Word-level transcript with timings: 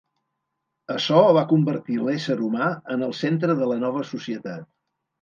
Açò 0.93 1.19
va 1.39 1.43
convertir 1.51 1.99
l'ésser 2.07 2.39
humà 2.49 2.73
en 2.97 3.09
el 3.11 3.17
centre 3.23 3.61
de 3.63 3.73
la 3.75 3.81
nova 3.89 4.07
societat. 4.17 4.71